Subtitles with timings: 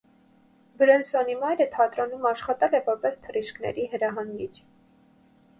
[0.81, 4.53] Բրենսոնի մայրը թատրոնում աշխատել է որպես թռիչքների հրահանգիչ։